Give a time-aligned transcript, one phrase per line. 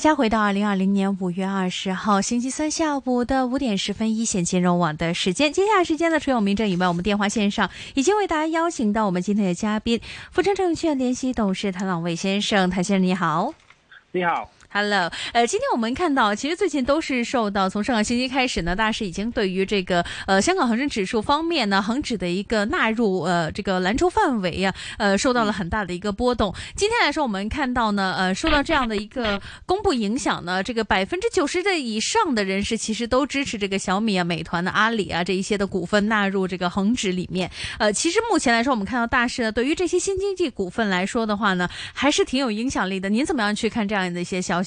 [0.00, 5.52] 家回到二零二零年五月二十号星期三下午的五点十分，一线金融网的时间。
[5.52, 10.00] 接下来时间呢，除有明正以外，我们电话线上已经为大家邀请到我们今天的嘉宾，
[10.32, 13.52] 福成证券联席董事谭朗卫先生，谭先生你好，
[14.12, 14.50] 你好。
[14.72, 26.54] Hello，呃，今天我们看到，其实最近都是受到从上个星期开始呢，大市已经对于这个呃香港恒生指数方面呢，恒指的一个纳入呃这个蓝筹范围啊，呃受到了很大的一个波动。
[26.76, 37.50] 今天来说，我们看到呢，呃，受到这样的一个公布影响呢，这个百分之九十的以上的人士其实都支持这个小米啊、美团的阿里啊这一些的股份纳入这个恒指里面。
[37.80, 43.08] 呃，其实目前来说，我们看到大市呢，对于这些新经济股份来说的话呢，还是挺有影响力的。
[43.08, 44.59] 您怎么样去看这样的一些消息？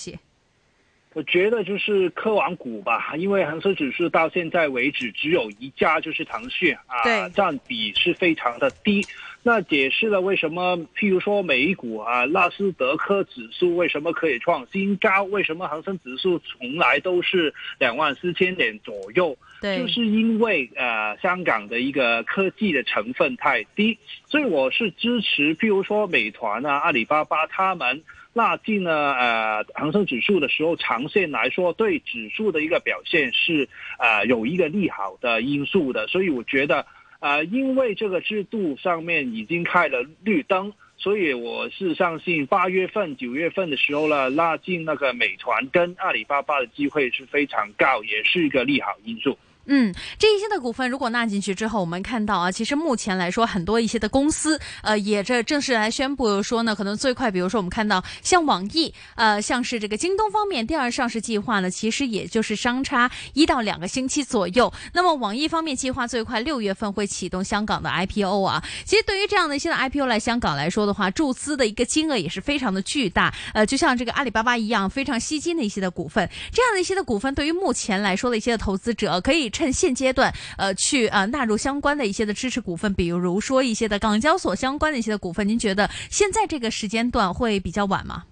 [1.16, 9.06] 我觉得就是科网股吧，因为恒生指数到现在为止只有一家就是腾讯啊，占比是非常的低。
[9.44, 15.22] 那解释了为什么，譬如说美股啊，纳斯德克指数为什么可以创新高？
[15.26, 19.38] 为什么恒生指数从来都是两万四千点左右？
[19.62, 28.04] 对，就是因为呃香港的一个科技的成分太低，所以我是支持譬如说美团啊、阿里巴巴他们。
[28.34, 36.08] 纳进呢，呃，恒生指数的时候，长线来说，对指数的一个表现是，呃，有一个利好的因素的。
[36.08, 36.86] 所以我觉得，
[37.20, 49.38] 呃，因为这个制度上面已经开了绿灯，所以我是相信八月份、九月份的时候呢，纳进那个美团跟阿里巴巴的机会是非常高，也是一个利好因素。
[49.66, 64.72] 嗯，这一些的股份如果纳进去之后，我们看到啊，其实目前来说，很多一些的公司，呃，也这正式来宣布说呢，可能最快，比如说我们看到像网易，呃，像是这个京东方面第二上市计划呢，其实也就是相差一到两个星期左右。
[64.92, 68.61] 那么网易方面计划最快六月份会启动香港的 IPO 啊。
[68.83, 73.33] 其实对于这样的一些的 IPO 来香港来说的话，注资的一个金额也是非常的巨大。
[73.53, 79.53] 呃，就像这个阿里巴巴一样，非常吸金的一些的股份，这样的一些的股份，对于目前来说的一些的投资者可以。
[79.54, 88.23] 趁现阶段，呃，去呃纳入相关的一些的支持股份，比如说一些的港交所相关的一些的股份，您觉得现在这个时间段会比较晚吗？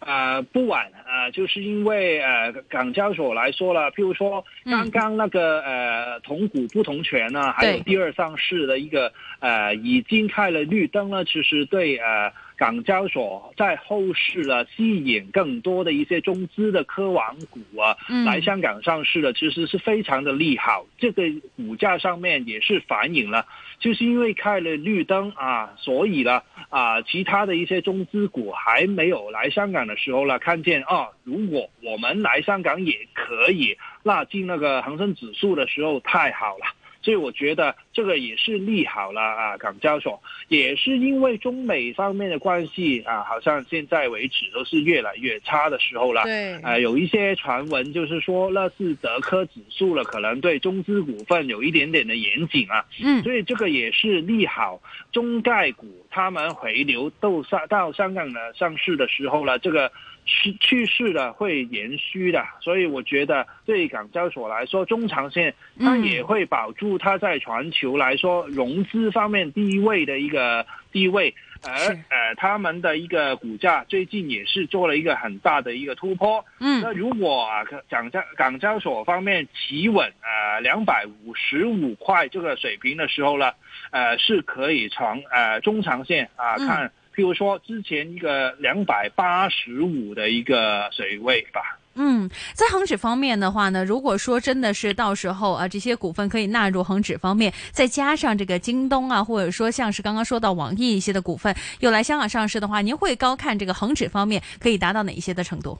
[0.00, 12.32] 呃，不晚呃，就是因为呃港交所来说了，譬如说刚刚那个呃同股不同权呢，还有第二上市的一个呃已经开了绿灯了，其实对呃。
[12.56, 20.86] 港交所在后市呢，吸引更多的一些中资的科网股啊，来香港上市的，其实是非常的利好。
[20.98, 21.22] 这个
[21.56, 23.46] 股价上面也是反映了，
[23.80, 36.66] 就是因为开了绿灯啊，所以呢啊，其他的一些中资股还没有来香港的时候呢，看见啊，如果我们来香港也可以纳进那个恒生指数的时候，太好了。
[37.04, 46.22] 所以我觉得这个也是利好了啊，港交所也是因为中美方面的关系啊，好像现在为止都是越来越差的时候了。
[46.22, 52.82] 对，呃，有一些传闻就是说那是德科指数了，可能对中资股份有一点点的严谨啊。
[53.04, 54.80] 嗯，所以这个也是利好
[55.12, 59.92] 中概股，他们回流到上到香港的上市的时候了，这个。
[60.24, 71.70] 趋趋势的会延续的，所以我觉得对港交所来说，中长线它也会保住它在全球来说融资方面第一位的一个地位，而
[72.08, 76.44] 呃他们的一个股价最近也是做了一个很大的一个突破。
[76.58, 83.52] 嗯，那如果啊港交港交所方面企稳呃两百五十五块这个水平的时候呢，
[83.90, 86.90] 呃是可以从呃中长线啊看。
[87.14, 91.78] 比如说，之前一个两百八十五的一个水位吧。
[91.96, 105.78] 嗯，在恒指方面的话呢，如果说真的是到时候啊，这些股份可以纳入恒指方面，再加上这个京东啊，或者说像是刚刚说到网易一些的股份又来香港上市的话，您会高看这个恒指方面可以达到哪一些的程度？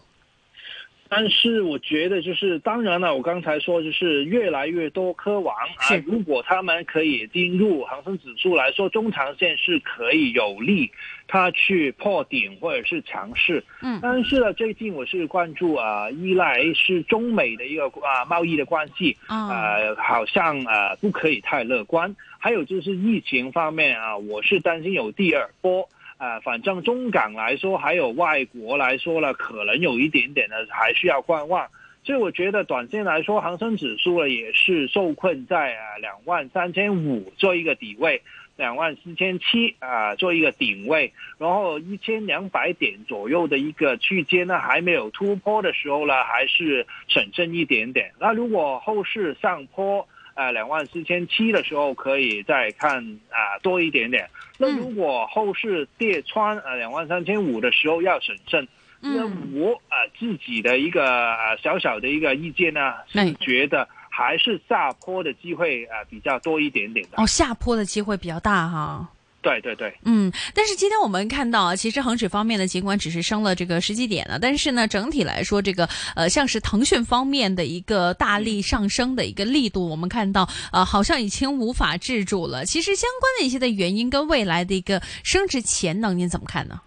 [1.08, 10.90] 但是我觉得，就是当然了，我刚才说就是越来越多科王啊，如果他们可以进入恒生指数来说，中长线是可以有利
[11.28, 13.62] 它去破顶或者是强势。
[13.82, 22.14] 嗯，但是呢，最近我是关注啊，依赖是中美的一个啊贸易的关系，呃，好像呃不可以太乐观。
[22.38, 25.88] 还有就是疫情方面啊，我是担心有第二波。
[26.16, 31.68] 啊，反正中港来说，还有外国来说了，可能有一点点的还需要观望。
[32.04, 38.20] 所以我觉得短线来说，恒生指数呢也是受困在啊两万三千五做一个底位，
[38.56, 48.12] 两万四千七啊做一个顶位，然后一千两百点左右的一个区间呢还没有突破的时候呢，还是审慎一点点。
[48.20, 52.98] 那如果后市上坡，呃，两万四千七的时候可以再看
[53.30, 54.28] 啊多一点点。
[54.58, 58.66] 那如果后市跌穿呃两万三千五的时候要审慎。
[59.06, 61.04] 那我啊自己的一个
[61.34, 67.22] 呃小小的一个意见呢，是觉得还是下坡的机会啊比较多一点点的。
[67.22, 69.06] 哦，下坡的机会比较大哈。
[69.44, 75.86] 对对对，嗯，但是今天我们看到啊，其实恒指方面呢，尽管只是升了这个十几点呢，但是呢，整体来说，这个
[76.16, 82.64] 呃，像是腾讯方面的一个大力上升的一个力度，我们看到啊，好像已经无法制住了。
[82.64, 86.80] 其实相关的一些的原因跟未来的一个升值潜能，您怎么看呢？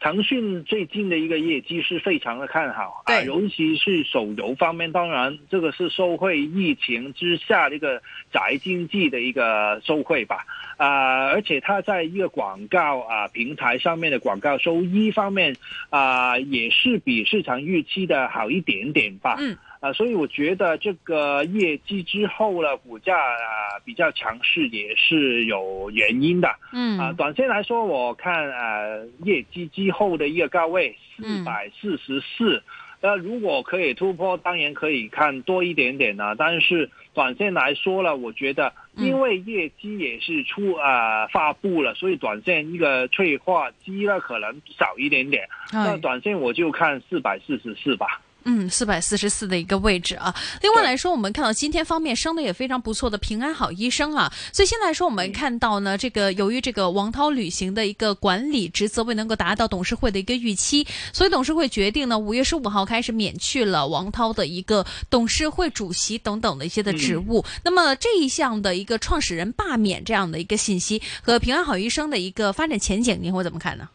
[0.00, 8.00] 腾讯最近的一个业绩是非常的看好啊，尤其是手游方面，当然这个是受惠疫情之下的一个
[8.32, 10.46] 宅经济的一个受惠吧，
[10.76, 15.56] 啊，而且它在一个广告啊平台上面的广告收益方面
[15.90, 19.36] 啊，也是比市场预期的好一点点吧。
[19.40, 19.56] 嗯。
[19.80, 26.48] 啊，所以我觉得这个业绩之后呢，股价啊比较强势也是有原因的。
[26.72, 28.80] 嗯，啊，短线来说，我看啊
[29.24, 32.60] 业绩之后的一个高位四百四十四，
[33.00, 36.34] 那如果可以突破，当然可以看多一点点呢。
[36.36, 45.48] 但是短线来说呢，我觉得因为业绩也是出啊发布了，所以短线一个催化机呢可能少一点点。
[45.72, 48.20] 那短线我就看四百四十四吧。
[48.48, 50.34] 嗯，四百四十四的一个位置啊。
[50.62, 54.32] 另外来说，我们看到今天方面升的也非常不错的平安好医生啊。
[54.54, 67.44] 所以现在说，我们看到呢，这个由于这个王涛履行的一个管理职责未能够达到董事会的一个预期，所以董事会决定呢，五月十五号开始免去了王涛的一个董事会主席等等的一些的职务。
[67.64, 73.88] 那么这一项的一个创始人罢免这样的一个信息和平安好医生的一个发展前景，您会怎么看呢？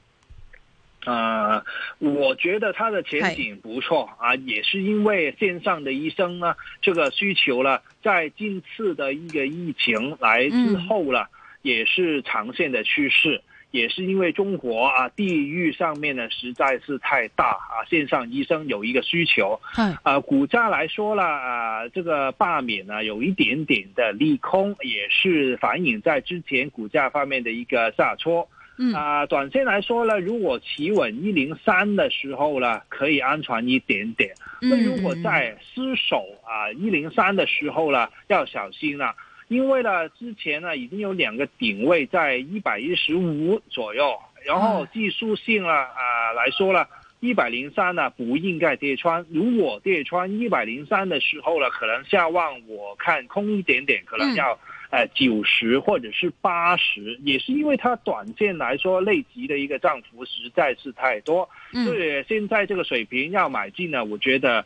[1.05, 1.61] 呃，
[1.99, 11.27] 我觉得它的前景不错啊，也是因为线上的医生呢，这个需求呢，在近次的一个疫情来之后了，
[11.61, 13.41] 也是长线的趋势，
[13.71, 28.47] 也是因为中国啊地域上面呢实在是太大啊，线上医生有一个需求，嗯，啊，股价来说了啊，这个罢免呢有一点点的利空，也是反映在之前股价方面的一个下挫。
[28.95, 34.33] 啊，短线来说呢，如果企稳一零三的时候呢，可以安全一点点。
[34.59, 39.13] 那如果在失守啊一零三的时候呢，要小心了，
[39.47, 46.85] 因为呢之前呢已经有两个顶位在一百一十五左右，然后技术性呢啊来说呢，
[47.19, 49.23] 一百零三呢不应该跌穿。
[49.29, 54.57] 如果跌穿一百零三的时候呢，可能下望我看空一点点，可能要。
[54.93, 64.63] 呃，九十或者是八十，也是因为它短线来说累积的一个涨幅实在是太多，所以现在这个水平要买进呢，我觉得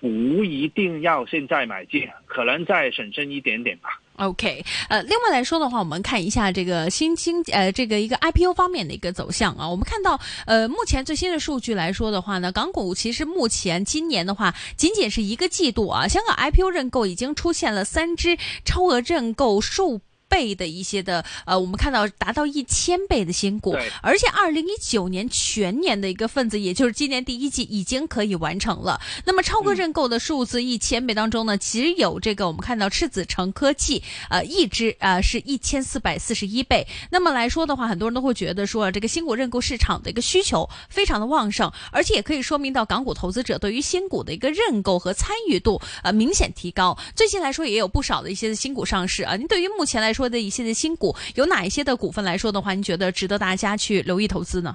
[0.00, 3.88] 不一定要现在买进，可能再审慎一点点吧。
[4.16, 9.68] OK，呃，另外来说的话，我们看一下这个新兴呃这个一个 IPO 方面的一个走向啊。
[9.68, 20.00] 我们看到呃目前最新的数据来说的话呢，港股其实目前今年的话，仅仅是一个季度啊，香港 IPO 认购已经出现了三只超额认购数。
[20.28, 29.00] 倍的一些的呃，我们看到达到一千倍的新股，而且二零一九年全年的一个份子，也就是今年第一季已经可以完成了。
[29.24, 36.86] 那么超额认购的数字一千倍当中呢，只有这个我们看到赤子城科技呃一只呃是一千四百四十一倍。
[37.10, 46.96] 那么来说的话，很多人都会觉得说这个新股认购市场的一个需求非常的旺盛，而且也可以说明到港股投资者对于新股的一个认购和参与度呃明显提高。
[47.14, 49.36] 最近来说也有不少的一些新股上市啊。
[49.36, 54.74] 您对于目前来说的一些的新股有哪一些的股份来说的话，您觉得值得大家去留意投资呢？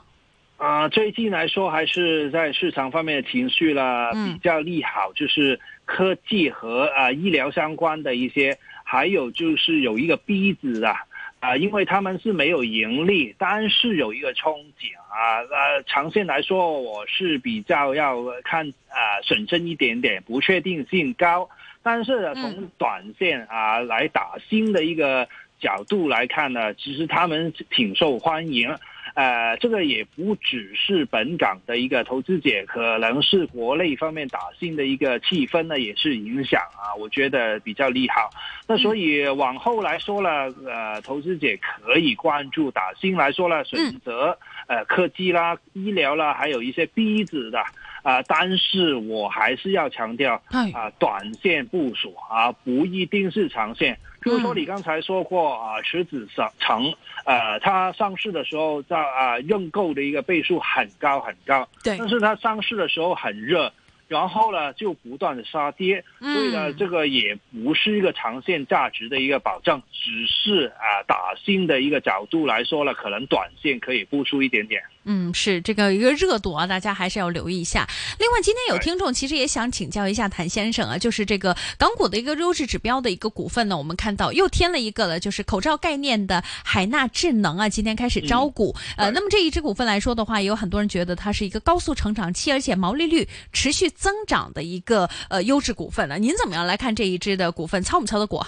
[0.58, 10.96] 啊，最近来说还是在市场方面的情绪啦比较利好，就是科技和啊医疗相关的一些，还有就是有一个 B 子啊
[11.42, 21.50] 啊，因为他们是没有盈利，但是有一个憧憬啊呃，长线来说我是比较要看啊审慎一点点，不确定性高，
[21.84, 25.28] 但是从短线啊来打新的一个。
[25.60, 28.75] 角度来看呢，其实他们挺受欢迎，
[29.13, 38.30] 呃，这个也不只是本港的一个投资者，可能是国内方面打新的一个气氛呢，也是影响啊，我觉得比较利好。
[38.68, 44.38] 那所以往后来说呢，呃，投资者可以关注打新来说呢，选择
[44.68, 47.63] 呃科技啦、医疗啦，还有一些 B 子的
[48.03, 50.41] 啊，但是我还是要强调
[50.74, 53.98] 啊，短线部署啊，不一定是长线。
[54.22, 56.93] 比如说，你刚才说过啊，池子上成，
[57.25, 63.74] 呃，它上市的时候在啊认购的一个倍数很高很高，对，但是它上市的时候很热，
[64.07, 74.81] 然后呢就不断的杀跌，所以呢这个也不是一个长线价值的一个保证，只是啊打新的一个角度来说呢，可能短线可以付出一点点。
[75.05, 77.88] 嗯，是这个一个热度啊，大家还是要留意一下。
[78.19, 88.75] 另外，今天有听众其实也想请教一下谭先生啊，就是这个港股的一个优质指标的一个股份呢，我们看到又添了一个了，就是口罩概念的海纳智能啊，今天开始招股。
[88.98, 96.17] 嗯、呃，那么这一支股份来说的话，也有很多人觉得它是一个高速成长期，而且毛利率持续增长的一个呃优质股份呢。
[96.17, 97.83] 您怎么样来看这一支的股份？
[97.83, 98.48] 操不操得過？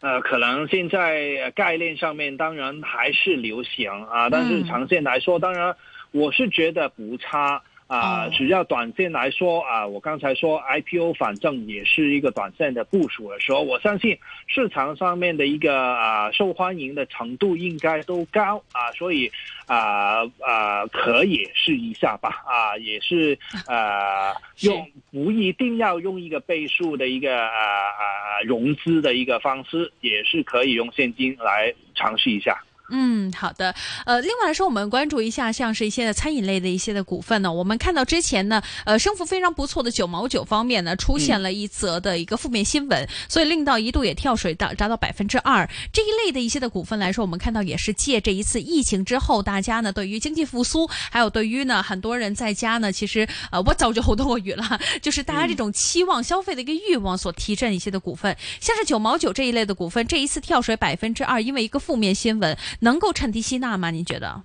[0.00, 5.74] 呃，可能现在概念上面当然还是流行啊，但是长线来说，当然
[6.12, 8.28] 我是觉得不差啊。
[8.28, 14.16] 只要短线来说啊，我刚才说 IPO 反正也是一个短线的部署的时候，我相信
[14.46, 19.28] 市场上面的一个啊受欢迎的程度应该都高啊，所以
[19.66, 28.14] 啊啊可以试一下吧啊，也是啊 用不一定要用一个倍数的一个啊啊。
[28.44, 32.56] 融资的一个方式，也是可以用现金来尝试一下。
[32.90, 33.74] 嗯，好的。
[34.06, 37.52] 呃，另外来说，我们关注一下，像是一些的餐饮类的一些的股份呢。
[37.52, 45.68] 我们看到之前呢，呃，升幅非常不错的九毛九方面呢，出现了一则的一个负面新闻，嗯、所以令到一度也跳水到达到百分之二。
[45.92, 62.56] 这一类的一些的股份来说，我们看到也是借这一次疫情之后，大家呢对于经济复苏，还有对于呢很多人在家呢，其实呃我早就好多個月了，就是大家这种期望消费的一个欲望所提振一些的股份，像是九毛九这一类的股份，这一次跳水百分之二，因为一个负面新聞。
[62.80, 63.90] 能够趁低吸纳吗？
[63.90, 64.42] 你觉得？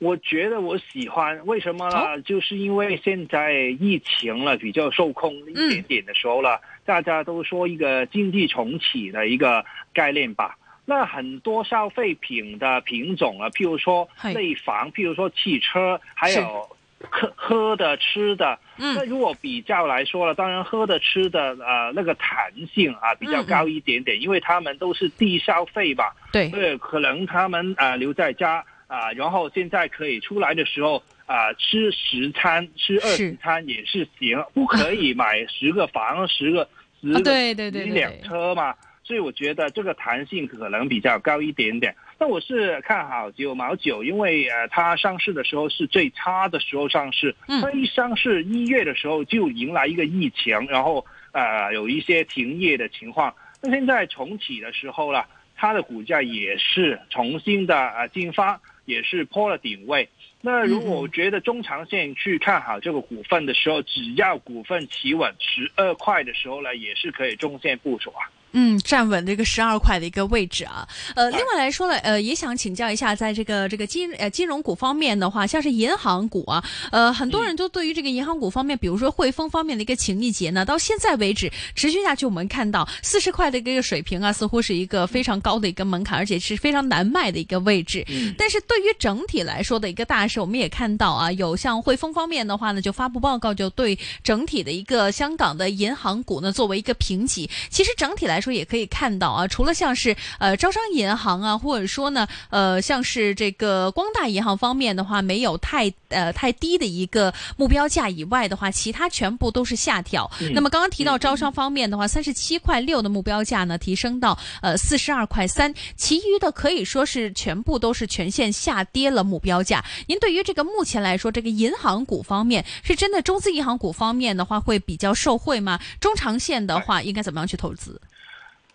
[0.00, 1.96] 我觉得我喜欢，为什么呢？
[1.98, 10.58] 哦、就是因为现在疫情了比较受控一点点的时候了，嗯、大家都说一个经济重启的一个概念吧。
[10.84, 16.68] 那很多消费品的品种啊，譬如说内房，譬如说汽车，还有。
[17.10, 26.14] 喝喝的吃的，那如果比较来说了，当然喝的吃的，呃，那个弹性啊比较高一点点，因为他们都是低消费吧。
[26.32, 36.68] 對，對，可能他们啊留在家啊，然后现在可以出来的时候啊吃十餐，吃二十餐也是行，不可以买十个房， 十个
[37.00, 38.74] 十個對對對，一辆车嘛。
[39.06, 41.94] 所以我觉得这个弹性可能比较高一點點。
[42.18, 53.34] 那我是看好九毛九，因为呃，它上市的时候是最差的时候上市，它一上市一月的时候就迎来一个疫情，然后呃有一些停业的情况。
[53.60, 60.08] 那现在重启的时候了，它的股价也是重新的呃进发，也是破了顶位。
[60.40, 68.30] 那如果我觉得中长线去看好这个股份的时候，只要股份企稳十二块的时候呢，也是可以中线部署啊。
[68.54, 70.88] 嗯，站稳这个十二块的一个位置啊。
[71.14, 88.06] 呃，另外来说呢，呃，也想请教一下，在这个这个金呃金融股方面的话，像是银行股啊，呃，很多人都对于这个银行股方面，比如说汇丰方面的一个情意结呢，到现在为止持续下去，我们看到四十块的一个水平啊，似乎是一个非常高的一个门槛，而且是非常难卖的一个位置。
[88.38, 97.50] 但是对于整体来说的一个大势，我们也看到啊，有像汇丰方面的话呢，就发布报告，就对整体的一个香港的银行股呢作为一个评级。
[97.68, 98.43] 其实整體來說。
[98.44, 110.30] 說也可以看到啊，除了像是呃招商银行啊，或者说呢呃像是这个光大银行方面的话，没有太呃太低的一个目标价以外的话，其他全部都是下调。
[110.40, 119.84] 嗯、那么刚刚提到招商方面的话，三十七块六的目标价呢提升到呃四十二块三，其余的可以说是全部都是全线下跌了目标价。
[120.06, 125.80] 您对于这个目前来说，这个银行股方面是真的中资银行股方面的话会比较受惠吗？
[126.00, 127.96] 中长线的话应该怎么样去投資？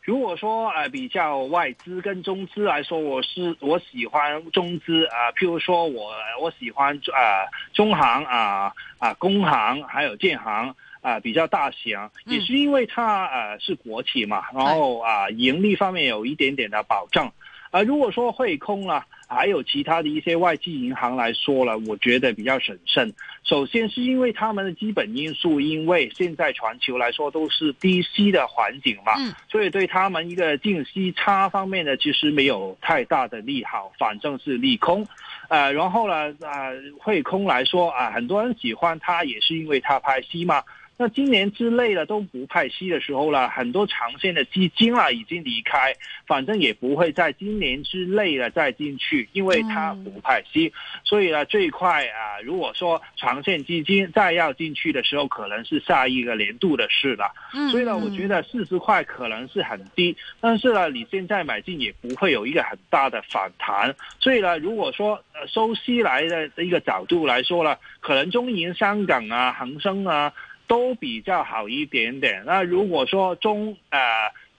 [0.09, 6.11] 如果说呃比较外资跟中资来说，我是我喜欢中资啊，譬如说我
[6.41, 17.31] 我喜欢啊中行啊啊工行还有建行啊比较大型，也是因为它呃是国企嘛，然后啊盈利方面有一点点的保障。
[17.69, 23.13] 啊，如果說匯豐啦，還有其他的一些外资银行来说了，我觉得比较审慎。
[23.43, 29.13] 首先是因为他们的基本因素，因为现在全球来说都是低息的环境嘛，
[29.49, 35.05] 所以对他们一个净息差方面呢，其实没有太大的利好，反正是利空。
[35.47, 36.69] 呃，然后呢，啊，
[36.99, 40.63] 汇空来说啊，很多人喜欢它，也是因为它拍息嘛。
[41.01, 45.95] 那今年之內的都不派息的时候了，很多长线的基金啊已经离开，
[46.27, 50.71] 反正也不会在今年之内的再进去，因为它不派息，嗯、
[51.05, 57.31] 所以呢，最快啊，如果说长线基金再要进去的时候，可能是下一个年度的事了。
[57.53, 63.95] 嗯、所以呢，我觉得四十块可能是很低，但是呢，你现在买进也不会有一个很大的反弹。
[64.19, 70.33] 所以呢，如果说呃收息来的一个角度来说呢，可能中银香港啊、恒生啊。
[70.69, 72.43] 都比较好一点点。
[72.45, 73.99] 那如果说中呃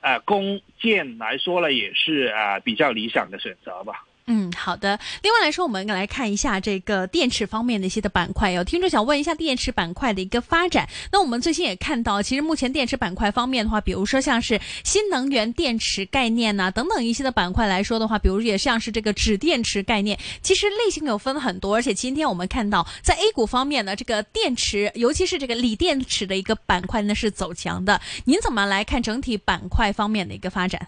[0.02, 4.04] 呃工建来说呢，也是呃比较理想的选择吧。
[4.32, 4.96] 嗯，好的。
[5.22, 8.52] 另外来说，我们来看一下这个电池方面的一些的板块。
[8.52, 10.88] 有听众想问一下电池板块的一个发展。
[11.10, 21.74] 那我们最近也看到，其实目前电池板块方面的话，比如说像是新能源电池概念呐、等等一些的板块来说的话，比如也像是这个锂电池概念，其实类型有分很多。
[21.74, 28.00] 而且今天我们看到，在 A 股方面呢，这个电池，尤其是这个锂电池的一个板块呢是走强的。
[28.26, 30.86] 您怎么来看整体板块方面的一个发展？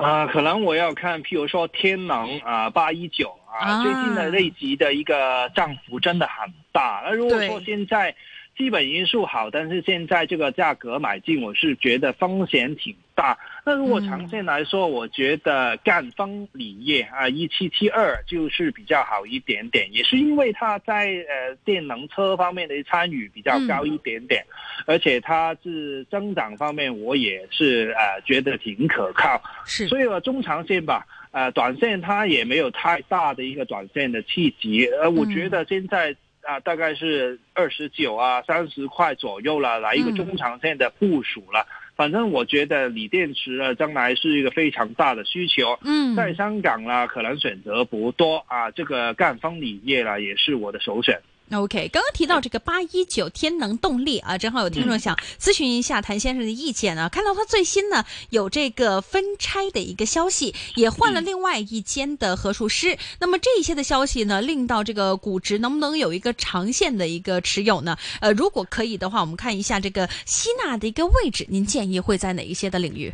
[0.00, 7.02] 啊、可能我要看，譬如说天能啊，八一九啊，啊最近的累积的一个涨幅真的很大。
[7.04, 8.14] 那如果说现在
[8.56, 13.36] 基本因素好，但是现在这个价格买进，我是觉得风险挺大。
[13.64, 24.46] 那如果嗯长线来说，我觉得赣锋锂业啊，一七七二就是比较好一点点，也是因为它在呃电能车方面的参与比较高一点点，
[24.86, 29.42] 而且它是增长方面，我也是呃觉得挺可靠。
[29.66, 41.66] 是，所以我中长线吧，呃，短线它也没有太大的一个短线的契机，呃，我觉得现在啊、大概是二十九啊三十块左右了，来一个嗯中长线的部署了。
[41.98, 45.76] 反正我觉得锂电池呢，将来是一个非常大的需求。
[45.82, 51.20] 嗯，在香港啦，可能选择不多啊，这个赣锋锂业啦，也是我的首选。
[51.50, 57.08] OK，刚刚提到这个八一九天能动力啊，正好有听众想咨询一下谭先生的意见啊。
[57.08, 62.98] 看到他最新呢有这个分拆的一个消息，也换了另外一间的合数师。
[63.18, 67.96] 那么这一些的消息呢，令到这个股值能不能有一个长线的一个持有呢？
[68.20, 73.10] 呃，如果可以的话，我们看一下这个吸纳的一个位置，您建议会在哪一些的领域？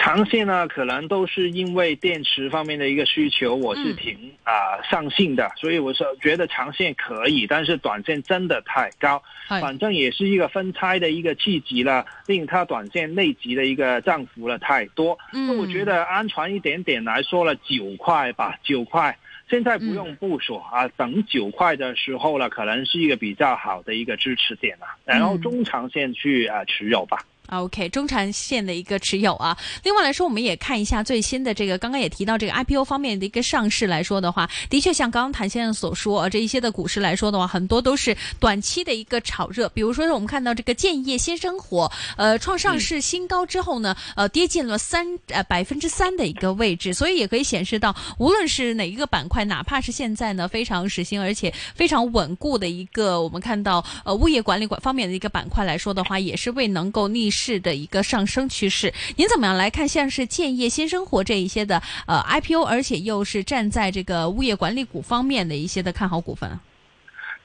[0.00, 15.18] 长线呢，可能都是因为电池方面的一个需求，我是挺啊、上信的，所以我是觉得长线可以，但是短线真的太高，反正也是一个分拆的一个契机了，令它短线内急的一个涨幅了太多。
[15.32, 19.14] 那我觉得安全一点点来说了，九块吧，九块。
[19.50, 27.18] 现在不用部署啊，等九块的时候了，可能是一个比较好的一个支持点了，然后中长线去啊持有吧。
[27.48, 29.56] OK，中长线的一个持有啊。
[29.82, 39.68] 另外来说，我们也看一下最新的这个，刚刚也提到这个 IPO 方面的一个上市来说的话，的确像刚刚谭先生所说，呃这一些的股市来说的话，很多都是短期的一个炒热。
[39.70, 58.92] 比如说，我们看到这个建业新生活，呃，创上市新高之后呢，呃，跌进了三呃百分之三的一个位置，所以也可以显示到，无论是哪一个板块，哪怕是现在呢非常时兴而且非常稳固的一个，我们看到呃物业管理管方面的一个板块来说的话，也是未能够逆势的一个上升趋势。
[59.16, 66.58] 您怎么样来看像是建业新生活这一些的呃 IPO，而且又是站在这个物业管理股方面的一些的看好股份？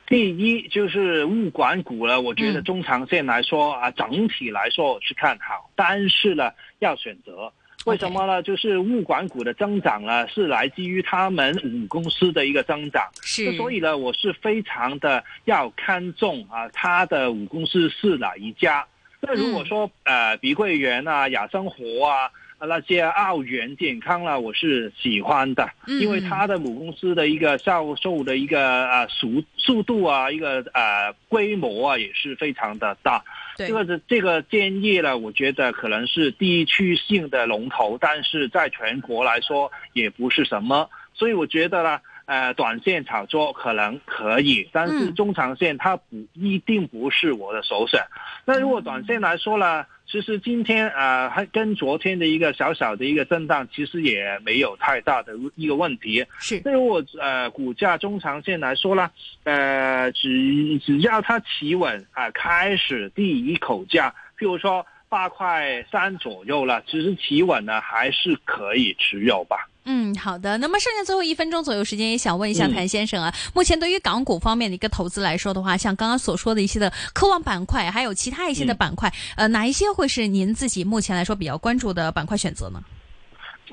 [0.07, 7.53] 第一就是物管股呢，我觉得嗯中长线来说、啊，整体来说我是看好，但是呢要选择。
[7.85, 8.41] 为什么呢？
[8.41, 18.85] 就是物管股的增长呢，是来自于他们母公司的一个增长，是所以呢，我是非常的要看重啊，它的母公司是哪一家。
[19.23, 22.29] 那如果说、呃，碧桂园啊、雅生活啊。
[22.65, 33.21] 那些澳元健康啦，我是喜欢的，嗯因为它的母公司的一个销售的一个呃速速度啊，一个呃规模啊，也是非常的大。
[33.57, 41.99] 对这个这个建业呢，我觉得可能是地区性的龙头，但是在全国来说也不是什么，所以我觉得呢。
[42.25, 48.01] 呃，短线炒作可能可以，但是嗯中长线它不一定不是我的首选。
[48.45, 56.25] 那如果短线来说呢，其实今天呃还跟昨天的一个小小的一个震荡，其实也没有太大的一个问题。
[56.39, 59.11] 是那如果呃股价中长线来说呢，
[59.43, 69.67] 呃只只要它企稳啊、开始第一口价，譬如说八块三左右了，其实企稳呢还是可以持有吧。
[69.85, 70.57] 嗯，好的。
[70.59, 82.81] 那么剩下最后一分钟左右时间，也想问一下嗯谭先生啊，目前对于港股方面的一个投资来说的话，像刚刚所说的一些的科网板块，还有其他一些的嗯板块，呃，哪一些会是您自己目前来说比较关注的板块选择呢？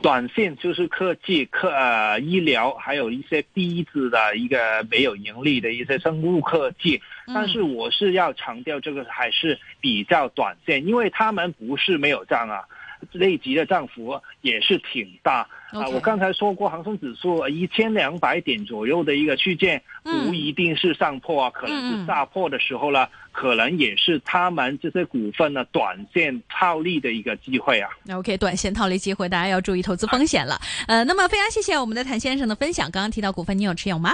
[0.02, 7.00] 短线就是科技、科呃医疗，还有一些低质的一个没有盈利的一些生物科技。
[7.26, 12.64] 但是我是要强调，这个还是比较短线，因为他们不是没有涨啊，
[13.12, 15.46] 累积的涨幅也是挺大。
[15.70, 27.88] 啊我刚才说过，恒生指数一千两百点左右的一个区间，嗯不一定是上破啊，可能是下破的时候呢，可能也是他们这些股份呢短线套利的一个机会啊。
[28.12, 30.60] OK，短线套利机会，大家要注意投资风险了。
[30.88, 32.90] 呃，那么非常谢谢我们的谭先生的分享。
[32.90, 34.10] 刚刚提到股份，你有持有吗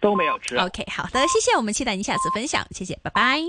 [0.00, 0.62] 都没有持有。
[0.62, 3.42] ？OK，好的，谢谢，我们期待您下次分享，谢谢，拜拜。